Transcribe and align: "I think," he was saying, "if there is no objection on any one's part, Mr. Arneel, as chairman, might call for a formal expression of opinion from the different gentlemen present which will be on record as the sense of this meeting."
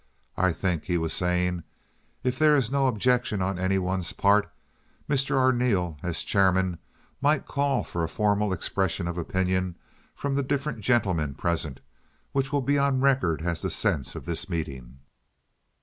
"I 0.35 0.51
think," 0.51 0.85
he 0.85 0.97
was 0.97 1.13
saying, 1.13 1.61
"if 2.23 2.39
there 2.39 2.55
is 2.55 2.71
no 2.71 2.87
objection 2.87 3.39
on 3.39 3.59
any 3.59 3.77
one's 3.77 4.13
part, 4.13 4.51
Mr. 5.07 5.37
Arneel, 5.37 5.99
as 6.01 6.23
chairman, 6.23 6.79
might 7.21 7.45
call 7.45 7.83
for 7.83 8.03
a 8.03 8.09
formal 8.09 8.51
expression 8.51 9.07
of 9.07 9.19
opinion 9.19 9.75
from 10.15 10.33
the 10.33 10.41
different 10.41 10.79
gentlemen 10.79 11.35
present 11.35 11.81
which 12.31 12.51
will 12.51 12.61
be 12.63 12.79
on 12.79 12.99
record 12.99 13.43
as 13.43 13.61
the 13.61 13.69
sense 13.69 14.15
of 14.15 14.25
this 14.25 14.49
meeting." 14.49 14.97